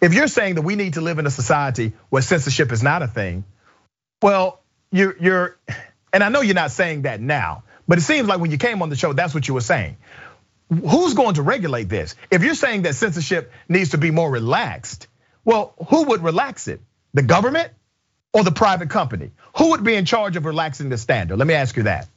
If 0.00 0.14
you're 0.14 0.28
saying 0.28 0.56
that 0.56 0.62
we 0.62 0.74
need 0.74 0.94
to 0.94 1.00
live 1.00 1.18
in 1.18 1.26
a 1.26 1.30
society 1.30 1.92
where 2.10 2.22
censorship 2.22 2.72
is 2.72 2.82
not 2.82 3.02
a 3.02 3.06
thing, 3.06 3.44
well, 4.20 4.60
you're, 4.90 5.16
you're 5.20 5.56
and 6.12 6.24
I 6.24 6.28
know 6.28 6.40
you're 6.40 6.54
not 6.54 6.72
saying 6.72 7.02
that 7.02 7.20
now, 7.20 7.62
but 7.86 7.98
it 7.98 8.02
seems 8.02 8.26
like 8.26 8.40
when 8.40 8.50
you 8.50 8.58
came 8.58 8.82
on 8.82 8.88
the 8.88 8.96
show, 8.96 9.12
that's 9.12 9.32
what 9.32 9.46
you 9.46 9.54
were 9.54 9.60
saying 9.60 9.96
who's 10.68 11.14
going 11.14 11.34
to 11.34 11.42
regulate 11.42 11.88
this? 11.88 12.14
If 12.30 12.42
you're 12.42 12.54
saying 12.54 12.82
that 12.82 12.94
censorship 12.94 13.52
needs 13.68 13.90
to 13.90 13.98
be 13.98 14.10
more 14.10 14.30
relaxed, 14.30 15.08
well, 15.44 15.74
who 15.88 16.04
would 16.04 16.22
relax 16.22 16.68
it? 16.68 16.80
The 17.14 17.22
government 17.22 17.72
or 18.32 18.42
the 18.42 18.52
private 18.52 18.90
company? 18.90 19.30
Who 19.56 19.70
would 19.70 19.84
be 19.84 19.94
in 19.94 20.04
charge 20.04 20.36
of 20.36 20.44
relaxing 20.44 20.88
the 20.88 20.98
standard? 20.98 21.38
Let 21.38 21.46
me 21.46 21.54
ask 21.54 21.76
you 21.76 21.84
that. 21.84 22.08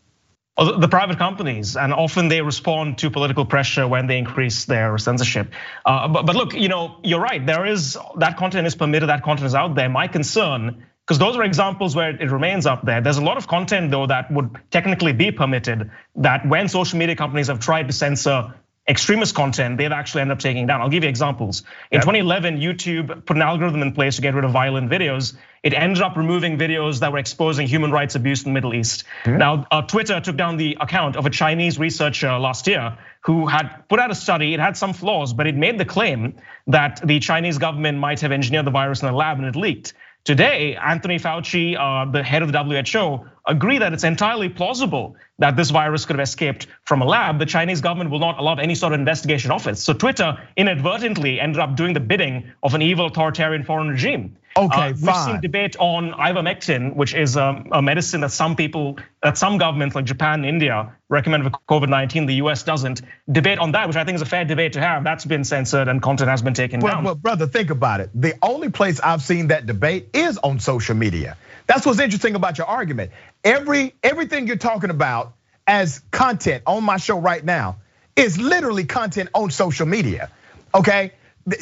The 0.57 0.89
private 0.89 1.17
companies, 1.17 1.77
and 1.77 1.93
often 1.93 2.27
they 2.27 2.41
respond 2.41 2.97
to 2.97 3.09
political 3.09 3.45
pressure 3.45 3.87
when 3.87 4.07
they 4.07 4.17
increase 4.17 4.65
their 4.65 4.97
censorship. 4.97 5.53
Uh, 5.85 6.09
but 6.09 6.35
look, 6.35 6.53
you 6.53 6.67
know, 6.67 6.97
you're 7.01 7.21
right. 7.21 7.45
There 7.45 7.65
is 7.65 7.97
that 8.17 8.35
content 8.35 8.67
is 8.67 8.75
permitted, 8.75 9.07
that 9.07 9.23
content 9.23 9.45
is 9.45 9.55
out 9.55 9.75
there. 9.75 9.87
My 9.87 10.09
concern 10.09 10.85
because 11.09 11.17
those 11.17 11.35
are 11.35 11.43
examples 11.43 11.95
where 11.95 12.11
it 12.11 12.29
remains 12.29 12.67
up 12.67 12.85
there. 12.85 13.01
There's 13.01 13.17
a 13.17 13.23
lot 13.23 13.37
of 13.37 13.47
content 13.47 13.89
though 13.89 14.05
that 14.05 14.31
would 14.31 14.55
technically 14.69 15.11
be 15.11 15.31
permitted 15.31 15.89
that 16.17 16.47
when 16.47 16.67
social 16.67 16.99
media 16.99 17.15
companies 17.15 17.47
have 17.47 17.59
tried 17.59 17.87
to 17.87 17.93
censor 17.93 18.53
extremist 18.87 19.33
content, 19.33 19.79
they've 19.79 19.91
actually 19.91 20.21
ended 20.21 20.37
up 20.37 20.39
taking 20.39 20.67
down. 20.67 20.81
I'll 20.81 20.89
give 20.89 21.03
you 21.03 21.09
examples. 21.09 21.61
In 21.89 21.97
yep. 21.97 22.03
2011, 22.03 22.59
YouTube 22.59 23.25
put 23.25 23.37
an 23.37 23.41
algorithm 23.41 23.81
in 23.81 23.93
place 23.93 24.17
to 24.17 24.21
get 24.21 24.35
rid 24.35 24.43
of 24.43 24.51
violent 24.51 24.91
videos. 24.91 25.35
It 25.63 25.73
ended 25.73 26.03
up 26.03 26.15
removing 26.15 26.59
videos 26.59 26.99
that 26.99 27.11
were 27.11 27.17
exposing 27.17 27.65
human 27.65 27.91
rights 27.91 28.13
abuse 28.13 28.43
in 28.43 28.51
the 28.51 28.53
Middle 28.53 28.75
East. 28.75 29.03
Mm-hmm. 29.23 29.37
Now, 29.39 29.65
uh, 29.71 29.81
Twitter 29.81 30.19
took 30.21 30.37
down 30.37 30.57
the 30.57 30.77
account 30.79 31.15
of 31.15 31.25
a 31.25 31.31
Chinese 31.31 31.79
researcher 31.79 32.37
last 32.37 32.67
year 32.67 32.99
who 33.21 33.47
had 33.47 33.83
put 33.89 33.99
out 33.99 34.11
a 34.11 34.15
study. 34.15 34.53
It 34.53 34.59
had 34.59 34.77
some 34.77 34.93
flaws, 34.93 35.33
but 35.33 35.47
it 35.47 35.55
made 35.55 35.79
the 35.79 35.85
claim 35.85 36.35
that 36.67 37.01
the 37.03 37.19
Chinese 37.19 37.57
government 37.57 37.97
might 37.97 38.21
have 38.21 38.31
engineered 38.31 38.65
the 38.65 38.71
virus 38.71 39.01
in 39.01 39.09
a 39.09 39.15
lab 39.15 39.39
and 39.39 39.47
it 39.47 39.55
leaked. 39.55 39.93
Today, 40.29 40.75
Anthony 40.75 41.17
Fauci, 41.17 41.75
uh, 41.75 42.05
the 42.11 42.21
head 42.21 42.43
of 42.43 42.51
the 42.51 42.63
WHO, 42.63 43.25
agree 43.47 43.79
that 43.79 43.93
it's 43.93 44.03
entirely 44.03 44.47
plausible 44.47 45.15
that 45.39 45.55
this 45.55 45.71
virus 45.71 46.05
could 46.05 46.19
have 46.19 46.23
escaped 46.23 46.67
from 46.83 47.01
a 47.01 47.05
lab. 47.05 47.39
The 47.39 47.47
Chinese 47.47 47.81
government 47.81 48.11
will 48.11 48.19
not 48.19 48.37
allow 48.37 48.53
any 48.53 48.75
sort 48.75 48.93
of 48.93 48.99
investigation 48.99 49.49
of 49.49 49.65
it. 49.65 49.79
So 49.79 49.91
Twitter 49.91 50.37
inadvertently 50.55 51.39
ended 51.39 51.59
up 51.59 51.75
doing 51.75 51.95
the 51.95 51.99
bidding 51.99 52.51
of 52.61 52.75
an 52.75 52.83
evil 52.83 53.07
authoritarian 53.07 53.63
foreign 53.63 53.87
regime. 53.87 54.37
Okay, 54.59 54.89
uh, 54.89 54.93
We've 55.01 55.15
seen 55.15 55.39
debate 55.39 55.77
on 55.79 56.11
ivermectin, 56.11 56.93
which 56.93 57.13
is 57.13 57.37
a 57.37 57.81
medicine 57.81 58.21
that 58.21 58.31
some 58.31 58.57
people, 58.57 58.97
that 59.23 59.37
some 59.37 59.57
governments 59.57 59.95
like 59.95 60.03
Japan 60.03 60.41
and 60.41 60.45
India 60.45 60.93
recommend 61.07 61.45
for 61.45 61.51
COVID-19. 61.69 62.27
The 62.27 62.35
US 62.35 62.63
doesn't. 62.63 63.01
Debate 63.31 63.59
on 63.59 63.71
that, 63.71 63.87
which 63.87 63.95
I 63.95 64.03
think 64.03 64.17
is 64.17 64.21
a 64.21 64.25
fair 64.25 64.43
debate 64.43 64.73
to 64.73 64.81
have. 64.81 65.05
That's 65.05 65.23
been 65.23 65.45
censored 65.45 65.87
and 65.87 66.01
content 66.01 66.29
has 66.29 66.41
been 66.41 66.53
taken 66.53 66.81
well, 66.81 66.93
down. 66.93 67.03
Well, 67.05 67.15
brother, 67.15 67.47
think 67.47 67.69
about 67.69 68.01
it. 68.01 68.09
The 68.13 68.37
only 68.41 68.69
place 68.69 68.99
I've 68.99 69.21
seen 69.21 69.47
that 69.47 69.65
debate 69.65 70.09
is 70.13 70.37
on 70.37 70.59
social 70.59 70.95
media. 70.95 71.37
That's 71.67 71.85
what's 71.85 71.99
interesting 71.99 72.35
about 72.35 72.57
your 72.57 72.67
argument. 72.67 73.11
Every 73.43 73.93
everything 74.03 74.47
you're 74.47 74.57
talking 74.57 74.89
about 74.89 75.35
as 75.67 76.01
content 76.11 76.63
on 76.65 76.83
my 76.83 76.97
show 76.97 77.17
right 77.17 77.45
now 77.45 77.77
is 78.15 78.37
literally 78.37 78.83
content 78.83 79.29
on 79.33 79.51
social 79.51 79.85
media. 79.85 80.29
Okay? 80.73 81.13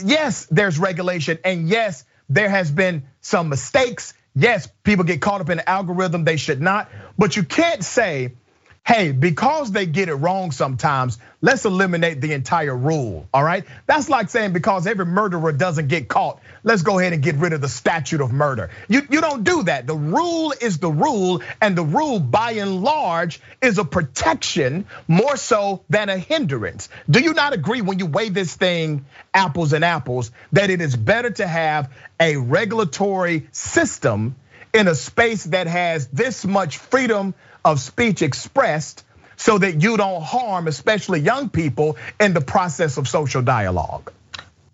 Yes, 0.04 0.48
there's 0.50 0.80
regulation 0.80 1.38
and 1.44 1.70
yes, 1.70 2.04
there 2.30 2.50
has 2.50 2.72
been 2.72 3.04
some 3.22 3.50
mistakes. 3.50 4.14
Yes, 4.36 4.68
people 4.84 5.06
get 5.06 5.22
caught 5.22 5.42
up 5.42 5.50
in 5.50 5.58
the 5.58 5.70
algorithm 5.70 6.24
they 6.24 6.38
should 6.38 6.62
not, 6.62 6.90
but 7.18 7.36
you 7.36 7.44
can't 7.44 7.84
say 7.84 8.34
hey, 8.88 9.12
because 9.12 9.74
they 9.74 9.86
get 9.86 10.08
it 10.08 10.16
wrong 10.16 10.50
sometimes, 10.50 11.20
let's 11.42 11.66
eliminate 11.66 12.22
the 12.22 12.32
entire 12.32 12.76
rule, 12.76 13.28
all 13.34 13.44
right? 13.44 13.66
That's 13.86 14.08
like 14.08 14.30
saying 14.30 14.54
because 14.54 14.88
every 14.88 15.06
murderer 15.06 15.52
doesn't 15.52 15.90
get 15.90 16.08
caught, 16.08 16.40
let's 16.64 16.84
go 16.84 16.98
ahead 16.98 17.12
and 17.12 17.22
get 17.22 17.36
rid 17.36 17.52
of 17.52 17.60
the 17.60 17.68
statute 17.68 18.22
of 18.22 18.32
murder. 18.32 18.70
You, 18.88 19.02
you 19.10 19.20
don't 19.20 19.44
do 19.44 19.64
that. 19.64 19.88
The 19.88 19.96
rule 19.96 20.54
is 20.62 20.78
the 20.78 20.90
rule, 20.90 21.42
and 21.62 21.78
the 21.78 21.84
rule 21.84 22.22
by 22.22 22.52
and 22.54 22.82
large 22.82 23.42
is 23.62 23.78
a 23.78 23.84
protection 23.84 24.86
more 25.06 25.36
so 25.36 25.84
than 25.90 26.08
a 26.08 26.18
hindrance. 26.18 26.88
Do 27.10 27.20
you 27.20 27.34
not 27.34 27.52
agree 27.52 27.82
when 27.82 28.00
you 28.00 28.06
weigh 28.06 28.30
this 28.30 28.56
thing 28.56 29.06
apples 29.34 29.74
and 29.74 29.84
apples 29.84 30.32
that 30.54 30.70
it 30.70 30.80
is 30.80 30.96
better 30.96 31.32
to 31.32 31.46
have 31.46 31.92
a 32.22 32.38
regulatory 32.38 33.50
system 33.52 34.38
in 34.74 34.88
a 34.88 34.96
space 34.96 35.44
that 35.46 35.68
has 35.68 36.08
this 36.08 36.46
much 36.46 36.78
freedom 36.78 37.34
of 37.68 37.80
speech 37.82 38.22
expressed 38.22 39.04
so 39.36 39.58
that 39.58 39.82
you 39.84 39.98
don't 39.98 40.24
harm, 40.24 40.68
especially 40.68 41.20
young 41.20 41.50
people, 41.50 41.98
in 42.20 42.34
the 42.34 42.42
process 42.42 42.98
of 42.98 43.08
social 43.08 43.42
dialogue. 43.42 44.12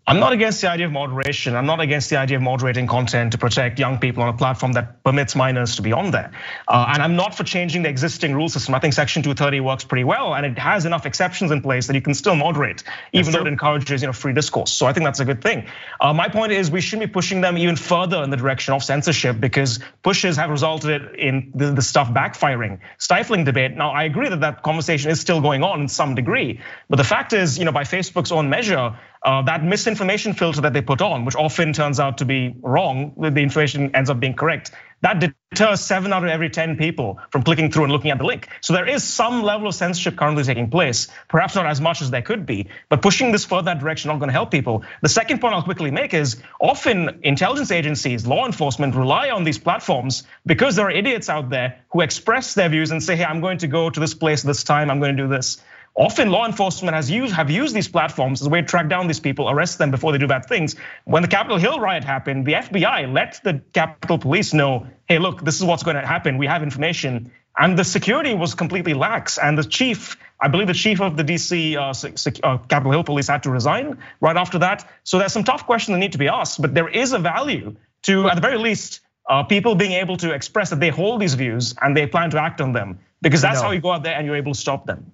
I'm 0.06 0.20
not 0.20 0.34
against 0.34 0.60
the 0.60 0.70
idea 0.70 0.86
of 0.86 0.92
moderation. 0.92 1.56
I'm 1.56 1.66
not 1.66 1.80
against 1.80 2.10
the 2.10 2.18
idea 2.18 2.36
of 2.36 2.44
moderating 2.44 2.88
content 2.88 3.32
to 3.32 3.38
protect 3.38 3.80
young 3.80 4.00
people 4.00 4.22
on 4.22 4.28
a 4.28 4.38
platform 4.38 4.74
that 4.74 5.02
permits 5.02 5.34
minors 5.34 5.78
to 5.78 5.82
be 5.82 5.94
on 5.94 6.12
there. 6.12 6.30
Uh, 6.68 6.92
and 6.94 7.02
I'm 7.02 7.16
not 7.16 7.34
for 7.36 7.46
changing 7.46 7.84
the 7.84 7.90
existing 7.90 8.36
rule 8.36 8.50
system. 8.50 8.76
I 8.76 8.80
think 8.80 8.94
Section 8.94 9.24
230 9.24 9.62
works 9.62 9.86
pretty 9.86 10.04
well, 10.04 10.36
and 10.36 10.46
it 10.46 10.60
has 10.60 10.86
enough 10.86 11.06
exceptions 11.06 11.52
in 11.52 11.62
place 11.62 11.88
that 11.88 11.96
you 11.96 12.02
can 12.02 12.14
still 12.14 12.36
moderate, 12.36 12.84
even 13.14 13.32
though 13.32 13.42
it 13.42 13.48
encourages 13.48 14.02
you 14.02 14.08
know 14.08 14.14
free 14.14 14.34
discourse. 14.34 14.74
So 14.74 14.88
I 14.88 14.92
think 14.92 15.06
that's 15.06 15.22
a 15.22 15.26
good 15.26 15.42
thing. 15.42 15.68
Uh, 16.02 16.12
my 16.12 16.28
point 16.28 16.52
is 16.52 16.70
we 16.70 16.82
shouldn't 16.82 17.10
be 17.10 17.14
pushing 17.14 17.40
them 17.40 17.58
even 17.58 17.78
further 17.78 18.22
in 18.24 18.30
the 18.30 18.38
direction 18.38 18.74
of 18.74 18.84
censorship 18.84 19.40
because 19.40 19.80
pushes 20.02 20.36
have 20.36 20.50
resulted 20.50 21.16
in 21.16 21.50
the, 21.56 21.82
stuff 21.82 22.10
backfiring, 22.10 22.80
stifling 22.98 23.46
debate. 23.46 23.78
Now 23.78 23.92
I 23.92 24.04
agree 24.04 24.28
that 24.28 24.42
that 24.42 24.64
conversation 24.64 25.12
is 25.12 25.22
still 25.22 25.40
going 25.40 25.64
on 25.64 25.80
in 25.80 25.88
some 25.88 26.14
degree, 26.14 26.60
but 26.90 26.98
the 26.98 27.06
fact 27.06 27.32
is, 27.32 27.58
you 27.58 27.64
know, 27.64 27.72
by 27.72 27.84
Facebook's 27.84 28.34
own 28.34 28.50
measure 28.50 28.98
Uh, 29.24 29.42
that 29.44 29.64
misinformation 29.64 30.34
filter 30.34 30.60
that 30.62 30.74
they 30.74 30.82
put 30.82 31.02
on, 31.02 31.24
which 31.24 31.36
often 31.36 31.72
turns 31.72 32.00
out 32.00 32.18
to 32.18 32.26
be 32.26 32.56
wrong, 32.62 33.14
the 33.18 33.40
information 33.40 33.96
ends 33.96 34.10
up 34.10 34.20
being 34.20 34.34
correct. 34.34 34.72
That 35.00 35.20
deters 35.20 35.82
seven 35.82 36.14
out 36.14 36.24
of 36.24 36.30
every 36.30 36.50
10 36.50 36.78
people 36.78 37.20
from 37.30 37.44
clicking 37.44 37.72
through 37.72 37.84
and 37.84 37.92
looking 37.92 38.12
at 38.12 38.18
the 38.18 38.26
link. 38.26 38.48
So 38.62 38.74
there 38.74 38.88
is 38.88 39.04
some 39.04 39.44
level 39.44 39.68
of 39.68 39.76
censorship 39.76 40.18
currently 40.18 40.44
taking 40.44 40.70
place, 40.70 41.10
perhaps 41.28 41.56
not 41.56 41.66
as 41.66 41.82
much 41.82 42.02
as 42.02 42.10
there 42.10 42.22
could 42.22 42.46
be, 42.46 42.68
but 42.90 43.02
pushing 43.02 43.32
this 43.32 43.44
further 43.44 43.76
direction 43.76 44.10
not 44.10 44.20
gonna 44.20 44.32
help 44.32 44.52
people. 44.52 44.84
The 45.02 45.10
second 45.10 45.40
point 45.40 45.56
I'll 45.56 45.64
quickly 45.64 45.92
make 45.92 46.14
is 46.14 46.42
often 46.60 47.20
intelligence 47.24 47.72
agencies, 47.72 48.26
law 48.26 48.46
enforcement 48.46 48.96
rely 48.96 49.30
on 49.30 49.44
these 49.44 49.58
platforms 49.58 50.24
because 50.46 50.76
there 50.76 50.88
are 50.88 50.92
idiots 50.92 51.30
out 51.30 51.50
there 51.50 51.82
who 51.92 52.02
express 52.02 52.54
their 52.54 52.70
views 52.70 52.92
and 52.92 53.04
say, 53.04 53.16
hey, 53.18 53.26
I'm 53.26 53.42
going 53.42 53.60
to 53.60 53.68
go 53.68 53.90
to 53.90 54.00
this 54.00 54.14
place 54.14 54.42
this 54.42 54.64
time, 54.64 54.90
I'm 54.90 55.00
going 55.00 55.16
to 55.16 55.24
do 55.24 55.30
this. 55.30 55.62
Often 55.96 56.32
law 56.32 56.48
enforcement 56.48 56.96
has 56.96 57.12
used 57.12 57.34
have 57.36 57.52
used 57.52 57.76
these 57.76 57.88
platforms 57.88 58.42
as 58.42 58.48
a 58.48 58.50
way 58.50 58.62
to 58.62 58.68
track 58.68 58.90
down 58.90 59.06
these 59.06 59.20
people, 59.20 59.48
arrest 59.48 59.78
them 59.78 59.92
before 59.92 60.12
they 60.12 60.18
do 60.18 60.28
bad 60.28 60.46
things. 60.48 60.76
When 61.06 61.22
the 61.22 61.28
Capitol 61.28 61.58
Hill 61.58 61.80
riot 61.80 62.04
happened, 62.04 62.48
the 62.48 62.54
FBI 62.54 63.14
let 63.14 63.40
the 63.44 63.62
Capitol 63.74 64.18
Police 64.18 64.54
know, 64.54 64.88
hey, 65.08 65.20
look, 65.20 65.44
this 65.46 65.58
is 65.58 65.64
what's 65.64 65.84
going 65.84 65.96
to 65.96 66.06
happen. 66.06 66.40
We 66.40 66.48
have 66.48 66.64
information. 66.64 67.32
And 67.56 67.78
the 67.78 67.84
security 67.84 68.34
was 68.34 68.56
completely 68.56 68.96
lax. 68.96 69.38
And 69.38 69.56
the 69.56 69.64
chief, 69.64 70.18
I 70.42 70.48
believe 70.48 70.66
the 70.66 70.74
chief 70.74 71.00
of 71.00 71.16
the 71.16 71.24
DC 71.24 71.76
uh, 71.76 72.48
uh, 72.48 72.58
Capitol 72.58 72.92
Hill 72.92 73.04
Police 73.04 73.28
had 73.28 73.44
to 73.44 73.52
resign 73.52 74.00
right 74.20 74.36
after 74.36 74.58
that. 74.60 74.90
So 75.04 75.20
there's 75.20 75.34
some 75.34 75.44
tough 75.44 75.68
questions 75.68 75.94
that 75.94 76.00
need 76.00 76.14
to 76.14 76.18
be 76.18 76.28
asked, 76.28 76.60
but 76.60 76.74
there 76.74 76.90
is 76.90 77.14
a 77.14 77.20
value 77.20 77.76
to, 78.04 78.28
at 78.30 78.36
the 78.36 78.42
very 78.42 78.58
least, 78.58 79.02
uh, 79.30 79.44
people 79.44 79.76
being 79.76 79.92
able 79.92 80.18
to 80.18 80.34
express 80.34 80.72
that 80.72 80.80
they 80.80 80.90
hold 80.90 81.22
these 81.22 81.36
views 81.36 81.76
and 81.80 81.96
they 81.96 82.08
plan 82.08 82.32
to 82.32 82.42
act 82.42 82.60
on 82.60 82.74
them 82.74 83.00
because 83.22 83.42
that's 83.42 83.62
how 83.62 83.72
you 83.72 83.80
go 83.80 83.92
out 83.92 84.04
there 84.04 84.16
and 84.16 84.26
you're 84.26 84.36
able 84.36 84.54
to 84.54 84.60
stop 84.60 84.86
them. 84.86 85.13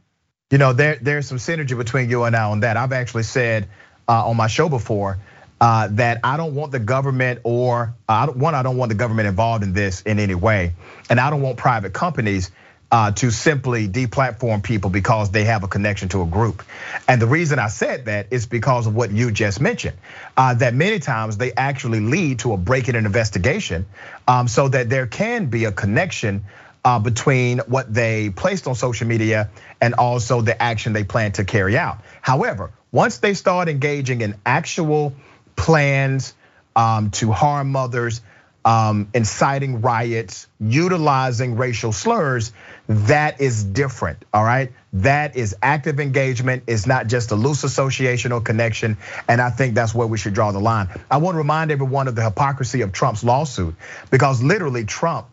You 0.51 0.57
know, 0.57 0.73
there 0.73 0.97
there's 0.99 1.27
some 1.27 1.37
synergy 1.37 1.77
between 1.77 2.09
you 2.09 2.23
and 2.23 2.35
I 2.35 2.45
on 2.45 2.61
that. 2.61 2.75
I've 2.75 2.91
actually 2.91 3.21
said 3.21 3.67
uh, 4.07 4.29
on 4.29 4.35
my 4.35 4.47
show 4.47 4.67
before 4.67 5.19
uh, 5.61 5.89
that 5.91 6.21
I 6.23 6.37
don't 6.37 6.55
want 6.55 6.71
the 6.71 6.79
government 6.79 7.41
or 7.43 7.93
uh, 8.07 8.25
one, 8.29 8.55
I 8.55 8.63
don't 8.63 8.77
want 8.77 8.89
the 8.89 8.95
government 8.95 9.27
involved 9.27 9.63
in 9.63 9.73
this 9.73 10.01
in 10.01 10.17
any 10.17 10.33
way, 10.33 10.73
and 11.07 11.19
I 11.19 11.29
don't 11.29 11.43
want 11.43 11.57
private 11.57 11.93
companies. 11.93 12.49
To 12.91 13.29
simply 13.29 13.87
deplatform 13.87 14.63
people 14.63 14.89
because 14.89 15.29
they 15.29 15.43
have 15.43 15.63
a 15.63 15.67
connection 15.67 16.09
to 16.09 16.23
a 16.23 16.25
group. 16.25 16.63
And 17.07 17.21
the 17.21 17.27
reason 17.27 17.59
I 17.59 17.67
said 17.67 18.05
that 18.05 18.25
is 18.31 18.47
because 18.47 18.87
of 18.87 18.95
what 18.95 19.11
you 19.11 19.29
just 19.29 19.61
mentioned. 19.61 19.95
That 20.35 20.73
many 20.73 20.97
times 20.97 21.37
they 21.37 21.53
actually 21.53 21.99
lead 21.99 22.39
to 22.39 22.53
a 22.53 22.57
break 22.57 22.89
in 22.89 22.95
an 22.95 23.05
investigation 23.05 23.85
um, 24.27 24.47
so 24.47 24.69
that 24.69 24.89
there 24.89 25.05
can 25.05 25.51
be 25.51 25.65
a 25.65 25.71
connection 25.71 26.45
between 26.83 27.59
what 27.59 27.93
they 27.93 28.29
placed 28.29 28.67
on 28.67 28.75
social 28.75 29.07
media 29.07 29.49
and 29.81 29.93
also 29.93 30.41
the 30.41 30.61
action 30.61 30.93
they 30.93 31.03
plan 31.03 31.31
to 31.33 31.43
carry 31.43 31.77
out. 31.77 32.01
However, 32.21 32.71
once 32.91 33.17
they 33.19 33.33
start 33.33 33.69
engaging 33.69 34.21
in 34.21 34.35
actual 34.45 35.13
plans 35.55 36.33
um, 36.75 37.11
to 37.11 37.31
harm 37.31 37.71
mothers, 37.71 38.21
um, 38.65 39.09
inciting 39.13 39.81
riots, 39.81 40.47
utilizing 40.59 41.55
racial 41.55 41.91
slurs, 41.91 42.51
that 42.87 43.41
is 43.41 43.63
different, 43.63 44.25
all 44.33 44.43
right? 44.43 44.71
That 44.93 45.35
is 45.35 45.55
active 45.61 45.99
engagement, 45.99 46.63
it's 46.67 46.85
not 46.87 47.07
just 47.07 47.31
a 47.31 47.35
loose 47.35 47.63
association 47.63 48.31
or 48.31 48.41
connection, 48.41 48.97
and 49.27 49.39
I 49.39 49.49
think 49.49 49.75
that's 49.75 49.93
where 49.93 50.07
we 50.07 50.17
should 50.17 50.33
draw 50.33 50.51
the 50.51 50.59
line. 50.59 50.89
I 51.09 51.17
want 51.17 51.35
to 51.35 51.39
remind 51.39 51.71
everyone 51.71 52.07
of 52.07 52.15
the 52.15 52.23
hypocrisy 52.23 52.81
of 52.81 52.91
Trump's 52.91 53.23
lawsuit, 53.23 53.75
because 54.09 54.41
literally 54.41 54.85
Trump 54.85 55.27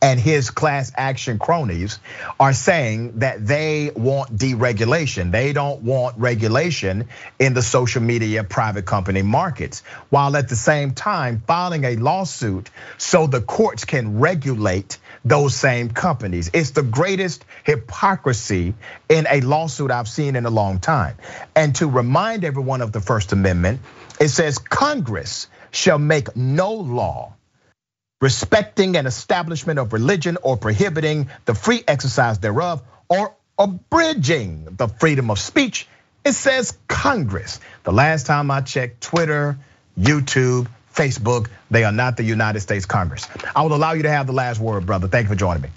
and 0.00 0.18
his 0.18 0.50
class 0.50 0.92
action 0.96 1.38
cronies 1.38 1.98
are 2.38 2.52
saying 2.52 3.18
that 3.18 3.46
they 3.46 3.90
want 3.94 4.36
deregulation. 4.36 5.30
They 5.30 5.52
don't 5.52 5.82
want 5.82 6.18
regulation 6.18 7.08
in 7.38 7.54
the 7.54 7.62
social 7.62 8.02
media 8.02 8.44
private 8.44 8.84
company 8.84 9.22
markets, 9.22 9.82
while 10.10 10.36
at 10.36 10.48
the 10.48 10.56
same 10.56 10.92
time 10.92 11.42
filing 11.46 11.84
a 11.84 11.96
lawsuit 11.96 12.70
so 12.98 13.26
the 13.26 13.40
courts 13.40 13.84
can 13.84 14.18
regulate 14.18 14.98
those 15.24 15.54
same 15.54 15.90
companies. 15.90 16.50
It's 16.52 16.70
the 16.70 16.82
greatest 16.82 17.44
hypocrisy 17.64 18.74
in 19.08 19.26
a 19.30 19.40
lawsuit 19.40 19.90
I've 19.90 20.08
seen 20.08 20.36
in 20.36 20.46
a 20.46 20.50
long 20.50 20.80
time. 20.80 21.16
And 21.54 21.74
to 21.76 21.88
remind 21.88 22.44
everyone 22.44 22.82
of 22.82 22.92
the 22.92 23.00
First 23.00 23.32
Amendment, 23.32 23.80
it 24.20 24.28
says 24.28 24.58
Congress 24.58 25.48
shall 25.70 25.98
make 25.98 26.36
no 26.36 26.72
law 26.72 27.34
respecting 28.22 28.96
an 28.96 29.04
establishment 29.04 29.80
of 29.80 29.92
religion 29.92 30.38
or 30.42 30.56
prohibiting 30.56 31.28
the 31.44 31.54
free 31.54 31.82
exercise 31.86 32.38
thereof 32.38 32.80
or 33.08 33.34
abridging 33.58 34.64
the 34.76 34.86
freedom 34.86 35.30
of 35.30 35.38
speech. 35.38 35.88
It 36.24 36.32
says 36.32 36.78
Congress. 36.86 37.58
The 37.82 37.92
last 37.92 38.26
time 38.26 38.50
I 38.50 38.60
checked 38.60 39.02
Twitter, 39.02 39.58
YouTube, 39.98 40.68
Facebook, 40.94 41.48
they 41.68 41.82
are 41.82 41.90
not 41.90 42.16
the 42.16 42.22
United 42.22 42.60
States 42.60 42.86
Congress. 42.86 43.26
I 43.56 43.62
will 43.62 43.74
allow 43.74 43.92
you 43.92 44.04
to 44.04 44.10
have 44.10 44.28
the 44.28 44.32
last 44.32 44.60
word, 44.60 44.86
brother. 44.86 45.08
Thank 45.08 45.24
you 45.24 45.30
for 45.30 45.34
joining 45.34 45.62
me. 45.62 45.70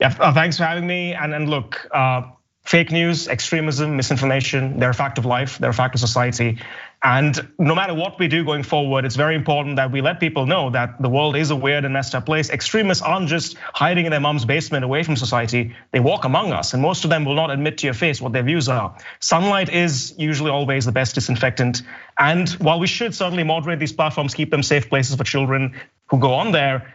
Yeah, 0.00 0.14
uh, 0.20 0.34
thanks 0.34 0.58
for 0.58 0.64
having 0.64 0.86
me. 0.86 1.14
And, 1.14 1.34
and 1.34 1.48
look, 1.48 1.88
uh, 1.90 2.22
fake 2.62 2.92
news, 2.92 3.26
extremism, 3.26 3.96
misinformation, 3.96 4.78
they're 4.78 4.90
a 4.90 4.94
fact 4.94 5.16
of 5.16 5.24
life, 5.24 5.56
they're 5.56 5.70
a 5.70 5.74
fact 5.74 5.94
of 5.94 6.00
society. 6.00 6.58
And 7.02 7.48
no 7.60 7.76
matter 7.76 7.94
what 7.94 8.18
we 8.18 8.26
do 8.26 8.44
going 8.44 8.64
forward, 8.64 9.04
it's 9.04 9.14
very 9.14 9.36
important 9.36 9.76
that 9.76 9.92
we 9.92 10.00
let 10.00 10.18
people 10.18 10.46
know 10.46 10.70
that 10.70 11.00
the 11.00 11.08
world 11.08 11.36
is 11.36 11.50
a 11.50 11.56
weird 11.56 11.84
and 11.84 11.94
messed 11.94 12.14
up 12.16 12.26
place. 12.26 12.50
Extremists 12.50 13.02
aren't 13.02 13.28
just 13.28 13.56
hiding 13.72 14.06
in 14.06 14.10
their 14.10 14.20
mom's 14.20 14.44
basement 14.44 14.84
away 14.84 15.04
from 15.04 15.14
society. 15.14 15.76
They 15.92 16.00
walk 16.00 16.24
among 16.24 16.52
us, 16.52 16.72
and 16.72 16.82
most 16.82 17.04
of 17.04 17.10
them 17.10 17.24
will 17.24 17.36
not 17.36 17.52
admit 17.52 17.78
to 17.78 17.86
your 17.86 17.94
face 17.94 18.20
what 18.20 18.32
their 18.32 18.42
views 18.42 18.68
are. 18.68 18.96
Sunlight 19.20 19.68
is 19.68 20.14
usually 20.18 20.50
always 20.50 20.86
the 20.86 20.92
best 20.92 21.14
disinfectant. 21.14 21.82
And 22.18 22.48
while 22.50 22.80
we 22.80 22.88
should 22.88 23.14
certainly 23.14 23.44
moderate 23.44 23.78
these 23.78 23.92
platforms, 23.92 24.34
keep 24.34 24.50
them 24.50 24.64
safe 24.64 24.88
places 24.88 25.14
for 25.14 25.24
children 25.24 25.80
who 26.08 26.18
go 26.18 26.34
on 26.34 26.50
there, 26.50 26.94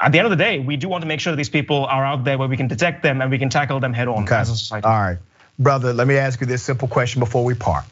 at 0.00 0.12
the 0.12 0.18
end 0.18 0.26
of 0.26 0.30
the 0.30 0.42
day, 0.42 0.58
we 0.58 0.76
do 0.76 0.88
want 0.88 1.02
to 1.02 1.08
make 1.08 1.20
sure 1.20 1.32
that 1.32 1.36
these 1.36 1.50
people 1.50 1.84
are 1.84 2.04
out 2.04 2.24
there 2.24 2.36
where 2.38 2.48
we 2.48 2.56
can 2.56 2.68
detect 2.68 3.02
them 3.02 3.20
and 3.20 3.30
we 3.30 3.38
can 3.38 3.48
tackle 3.48 3.78
them 3.78 3.92
head 3.92 4.08
on 4.08 4.24
okay. 4.24 4.36
as 4.36 4.50
a 4.50 4.56
society. 4.56 4.86
All 4.86 4.92
right, 4.92 5.18
brother, 5.58 5.92
let 5.92 6.06
me 6.06 6.16
ask 6.16 6.40
you 6.40 6.46
this 6.46 6.62
simple 6.62 6.88
question 6.88 7.20
before 7.20 7.44
we 7.44 7.54
part. 7.54 7.84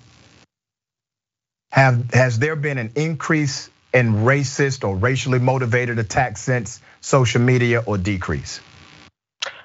Have 1.73 2.13
has 2.13 2.39
there 2.39 2.55
been 2.55 2.77
an 2.77 2.93
increase 2.97 3.71
in 3.95 4.13
racist 4.27 4.87
or 4.87 4.95
racially 4.95 5.39
motivated 5.39 5.99
attacks 5.99 6.43
since 6.43 6.81
social 7.01 7.41
media 7.41 7.81
or 7.81 7.97
decrease? 7.97 8.61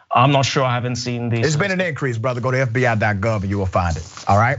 I'm 0.10 0.32
not 0.32 0.46
sure. 0.46 0.64
I 0.64 0.76
haven't 0.76 0.96
seen 0.96 1.28
these. 1.28 1.46
It's 1.46 1.58
been 1.58 1.72
an 1.72 1.82
increase, 1.82 2.18
brother. 2.18 2.40
Go 2.40 2.52
to 2.52 2.66
FBI.gov 2.66 3.42
and 3.42 3.50
you 3.50 3.58
will 3.58 3.66
find 3.66 3.98
it. 3.98 4.10
All 4.26 4.38
right. 4.38 4.58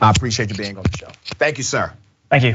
I 0.00 0.10
appreciate 0.10 0.50
you 0.50 0.56
being 0.56 0.76
on 0.76 0.84
the 0.84 0.96
show. 0.96 1.08
Thank 1.24 1.58
you, 1.58 1.64
sir. 1.64 1.92
Thank 2.30 2.44
you. 2.44 2.54